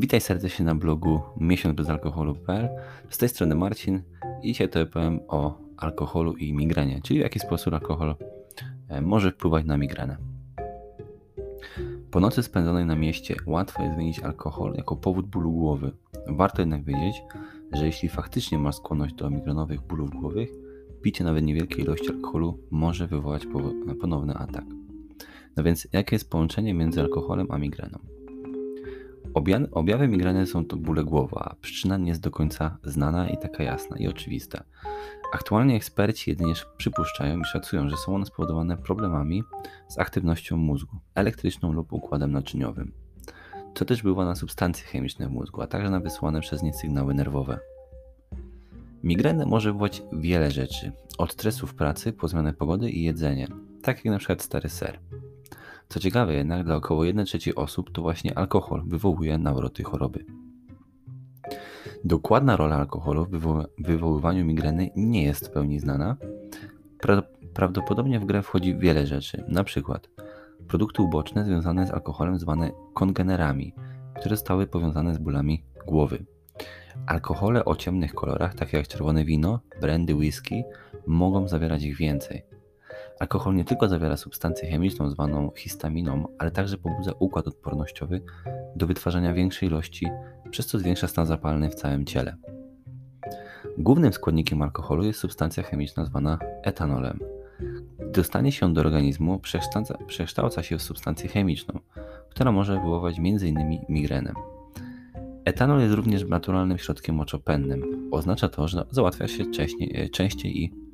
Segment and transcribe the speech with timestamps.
[0.00, 2.68] Witaj serdecznie na blogu miesiącbezalkoholu.pl
[3.10, 4.02] Z tej strony Marcin
[4.42, 8.14] i dzisiaj to powiem o alkoholu i migrenie, czyli w jaki sposób alkohol
[8.88, 10.16] e, może wpływać na migrenę.
[12.10, 15.92] Po nocy spędzonej na mieście łatwo jest wymienić alkohol jako powód bólu głowy.
[16.26, 17.22] Warto jednak wiedzieć,
[17.72, 20.50] że jeśli faktycznie masz skłonność do migrenowych bólów głowych,
[21.02, 23.46] picie nawet niewielkiej ilości alkoholu może wywołać
[24.00, 24.64] ponowny atak.
[25.56, 28.19] No więc jakie jest połączenie między alkoholem a migreną?
[29.72, 33.62] Objawy migreny są to bóle głowy, a przyczyna nie jest do końca znana i taka
[33.62, 34.64] jasna i oczywista.
[35.32, 39.42] Aktualnie eksperci jedynie przypuszczają i szacują, że są one spowodowane problemami
[39.88, 42.92] z aktywnością mózgu, elektryczną lub układem naczyniowym,
[43.74, 47.14] co też wpływa na substancje chemiczne w mózgu, a także na wysłane przez nie sygnały
[47.14, 47.58] nerwowe.
[49.02, 53.48] Migrenę może wywołać wiele rzeczy, od stresu w pracy po zmianę pogody i jedzenie,
[53.82, 54.98] tak jak na przykład stary ser.
[55.90, 60.24] Co ciekawe jednak, dla około 1 trzeciej osób to właśnie alkohol wywołuje nawroty choroby.
[62.04, 66.16] Dokładna rola alkoholu w wywoływaniu migreny nie jest w pełni znana.
[66.98, 67.22] Pra
[67.54, 70.08] prawdopodobnie w grę wchodzi wiele rzeczy, na przykład
[70.68, 73.74] produkty uboczne związane z alkoholem zwane kongenerami,
[74.20, 76.24] które zostały powiązane z bólami głowy.
[77.06, 80.64] Alkohole o ciemnych kolorach, takie jak czerwone wino, brandy, whisky,
[81.06, 82.49] mogą zawierać ich więcej.
[83.20, 88.22] Alkohol nie tylko zawiera substancję chemiczną zwaną histaminą, ale także pobudza układ odpornościowy
[88.76, 90.08] do wytwarzania większej ilości,
[90.50, 92.36] przez co zwiększa stan zapalny w całym ciele.
[93.78, 97.20] Głównym składnikiem alkoholu jest substancja chemiczna zwana etanolem.
[97.98, 101.78] Gdy dostanie się do organizmu, przekształca, przekształca się w substancję chemiczną,
[102.30, 103.80] która może wywoływać m.in.
[103.88, 104.32] migrenę.
[105.44, 108.08] Etanol jest również naturalnym środkiem moczopędnym.
[108.10, 110.89] Oznacza to, że załatwia się częściej, częściej i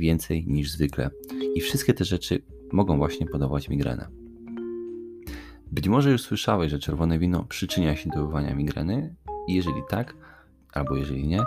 [0.00, 1.10] więcej niż zwykle.
[1.54, 4.08] I wszystkie te rzeczy mogą właśnie podawać migrenę.
[5.72, 9.14] Być może już słyszałeś, że czerwone wino przyczynia się do wywołania migreny
[9.48, 10.14] jeżeli tak,
[10.72, 11.42] albo jeżeli nie,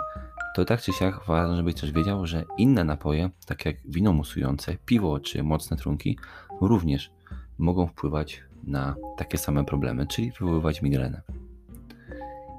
[0.56, 4.76] to tak czy siak ważne, żebyś też wiedział, że inne napoje, takie jak wino musujące,
[4.86, 6.18] piwo czy mocne trunki,
[6.60, 7.12] również
[7.58, 11.22] mogą wpływać na takie same problemy, czyli wywoływać migrenę.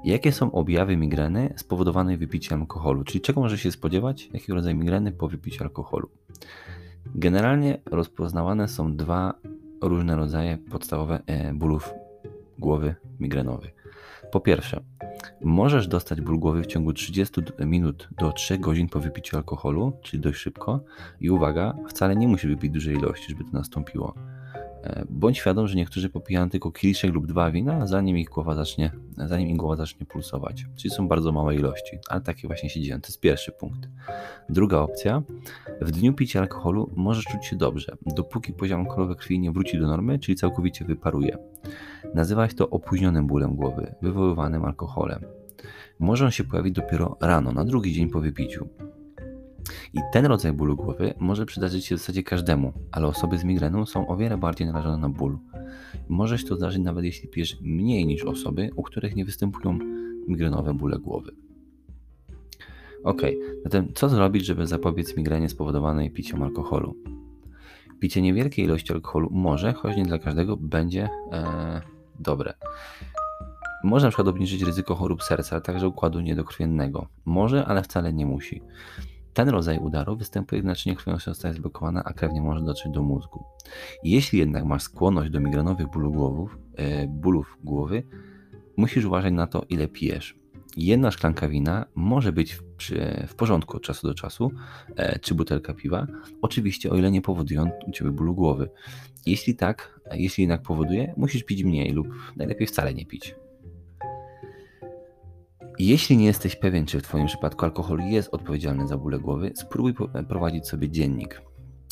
[0.06, 3.04] Jakie są objawy migreny spowodowanej wypiciem alkoholu?
[3.04, 6.08] Czyli czego może się spodziewać, jakiego rodzaju migreny po wypiciu alkoholu?
[7.14, 9.34] Generalnie rozpoznawane są dwa
[9.82, 11.94] różne rodzaje podstawowe e, bólów
[12.58, 13.74] głowy migrenowych.
[14.32, 14.80] Po pierwsze,
[15.40, 20.22] możesz dostać ból głowy w ciągu 30 minut do 3 godzin po wypiciu alkoholu, czyli
[20.22, 20.80] dość szybko.
[21.20, 24.14] I uwaga, wcale nie musi wypić dużej ilości, żeby to nastąpiło.
[24.86, 28.90] E, bądź świadom, że niektórzy popijają tylko kieliszek lub dwa wina, zanim ich głowa zacznie,
[29.16, 30.66] zanim ich głowa zacznie pulsować.
[30.76, 33.00] Czyli są bardzo małe ilości, ale takie właśnie się dzieją.
[33.00, 33.88] To jest pierwszy punkt.
[34.48, 35.22] Druga opcja.
[35.80, 39.86] W dniu picia alkoholu możesz czuć się dobrze, dopóki poziom alkoholu krwi nie wróci do
[39.86, 41.38] normy, czyli całkowicie wyparuje.
[42.14, 45.24] Nazywa się to opóźnionym bólem głowy, wywoływanym alkoholem.
[45.98, 48.68] Może on się pojawić dopiero rano, na drugi dzień po wypiciu.
[49.96, 53.86] I ten rodzaj bólu głowy może przydarzyć się w zasadzie każdemu, ale osoby z migreną
[53.86, 55.38] są o wiele bardziej narażone na ból.
[56.08, 59.78] Może się to zdarzyć nawet jeśli pijesz mniej niż osoby, u których nie występują
[60.28, 61.32] migrenowe bóle głowy.
[63.04, 63.22] Ok,
[63.64, 66.96] zatem co zrobić, żeby zapobiec migrenie spowodowanej piciem alkoholu?
[68.00, 71.80] Picie niewielkiej ilości alkoholu może, choć nie dla każdego, będzie e,
[72.20, 72.54] dobre.
[73.84, 77.06] Może na przykład obniżyć ryzyko chorób serca, a także układu niedokrwiennego.
[77.24, 78.62] Może, ale wcale nie musi.
[79.36, 83.02] Ten rodzaj udaru występuje, gdy naczynie krwią zostaje zblokowane, a krew nie może dotrzeć do
[83.02, 83.44] mózgu.
[84.02, 88.02] Jeśli jednak masz skłonność do migrenowych bólu głowów, e, bólów głowy,
[88.76, 90.38] musisz uważać na to, ile pijesz.
[90.76, 94.50] Jedna szklanka wina może być w, przy, w porządku od czasu do czasu,
[94.96, 96.06] e, czy butelka piwa,
[96.42, 98.70] oczywiście o ile nie powodują u Ciebie bólu głowy.
[99.26, 103.34] Jeśli tak, jeśli jednak powoduje, musisz pić mniej lub najlepiej wcale nie pić.
[105.78, 109.94] Jeśli nie jesteś pewien, czy w Twoim przypadku alkohol jest odpowiedzialny za bóle głowy, spróbuj
[110.28, 111.42] prowadzić sobie dziennik.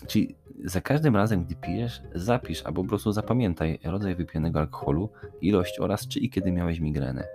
[0.06, 0.34] Czyli
[0.64, 5.10] za każdym razem, gdy pijesz, zapisz albo po prostu zapamiętaj rodzaj wypijanego alkoholu,
[5.40, 7.26] ilość oraz czy i kiedy miałeś migrenę.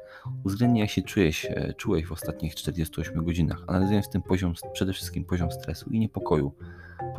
[0.43, 4.93] Uwzględnij jak się czujesz, e, czułeś w ostatnich 48 godzinach, analizując w tym poziom, przede
[4.93, 6.51] wszystkim poziom stresu i niepokoju,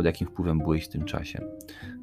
[0.00, 1.40] pod jakim wpływem byłeś w tym czasie.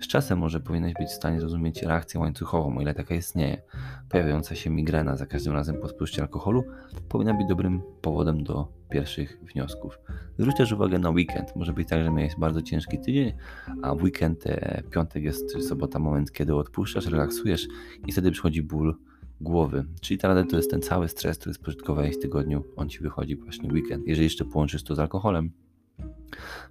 [0.02, 3.62] Z czasem może powinieneś być w stanie zrozumieć reakcję łańcuchową, o ile taka istnieje.
[4.10, 6.64] Pojawiająca się migrena za każdym razem po spożyciu alkoholu
[7.10, 10.00] powinna być dobrym powodem do pierwszych wniosków.
[10.38, 11.56] Zwróć też uwagę na weekend.
[11.56, 13.34] Może być tak, że miałeś bardzo ciężki tydzień,
[13.82, 17.68] a w weekend, e, piątek jest sobota moment, kiedy odpuszczasz, relaksujesz
[18.08, 18.96] i wtedy przychodzi ból
[19.42, 19.86] głowy.
[20.02, 23.36] Czyli tak naprawdę to jest ten cały stres, który spożytkowałeś w tygodniu, on ci wychodzi
[23.36, 24.08] właśnie weekend.
[24.08, 25.52] Jeżeli jeszcze połączysz to z alkoholem,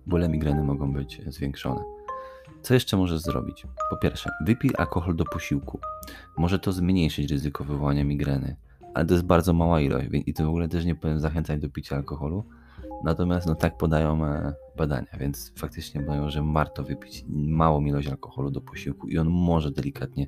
[0.07, 1.83] bóle migreny mogą być zwiększone.
[2.63, 3.67] Co jeszcze możesz zrobić?
[3.91, 5.81] Po pierwsze, wypij alkohol do posiłku.
[6.37, 8.57] Może to zmniejszyć ryzyko wywołania migreny,
[8.95, 11.71] ale to jest bardzo mała ilość i to w ogóle też nie powinien zachęcać do
[11.71, 12.45] picia alkoholu.
[13.05, 18.51] Natomiast no tak podają e, badania, więc faktycznie podają, że warto wypić małą ilość alkoholu
[18.51, 20.27] do posiłku i on może delikatnie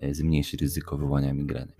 [0.00, 1.72] e, zmniejszyć ryzyko wywołania migreny.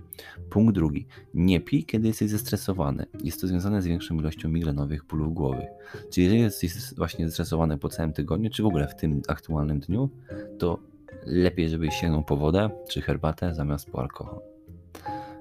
[0.50, 1.06] Punkt drugi.
[1.34, 3.06] Nie pij, kiedy jesteś zestresowany.
[3.24, 5.66] Jest to związane z większą ilością migrenowych bólów głowy.
[6.10, 10.10] Czyli jeżeli jesteś właśnie zestresowany po całym tygodniu, czy w ogóle w tym aktualnym dniu,
[10.58, 10.78] to
[11.26, 14.40] lepiej, żebyś sięgnął po wodę czy herbatę zamiast po alkohol.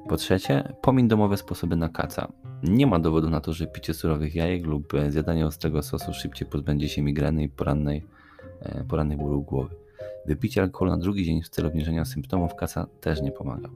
[0.09, 2.31] Po trzecie, pomiń domowe sposoby na kaca.
[2.63, 6.47] Nie ma dowodu na to, że picie surowych jajek lub e, zjadanie ostrego sosu szybciej
[6.47, 8.03] pozbędzie się migreny i porannej,
[8.59, 9.75] e, porannych bólów głowy.
[10.25, 13.69] Wypicie alkoholu na drugi dzień w celu obniżenia symptomów kaca też nie pomaga.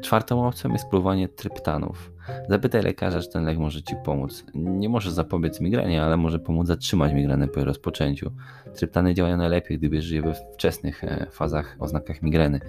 [0.00, 2.12] Czwartą opcją jest próbowanie tryptanów.
[2.48, 4.44] Zapytaj lekarza, czy ten lek może Ci pomóc.
[4.54, 8.30] Nie może zapobiec migrenie, ale może pomóc zatrzymać migrenę po jej rozpoczęciu.
[8.74, 12.60] Tryptany działają najlepiej, gdy bierzesz je we wczesnych e, fazach, oznakach migreny.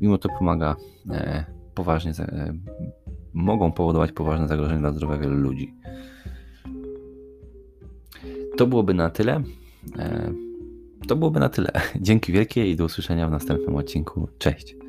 [0.00, 0.76] Mimo to pomaga
[1.74, 2.12] poważnie,
[3.32, 5.74] mogą powodować poważne zagrożenie dla zdrowia wielu ludzi.
[8.56, 9.42] To byłoby na tyle.
[11.08, 11.70] To byłoby na tyle.
[12.00, 14.28] Dzięki wielkie i do usłyszenia w następnym odcinku.
[14.38, 14.81] Cześć.